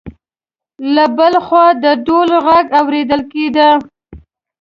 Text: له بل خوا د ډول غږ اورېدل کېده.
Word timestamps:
له 0.93 1.05
بل 1.17 1.33
خوا 1.45 1.65
د 1.83 1.85
ډول 2.05 2.29
غږ 2.47 2.65
اورېدل 2.79 3.21
کېده. 3.31 3.69